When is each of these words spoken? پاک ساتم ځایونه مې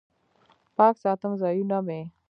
پاک 0.75 0.95
ساتم 1.03 1.33
ځایونه 1.41 1.77
مې 1.87 2.01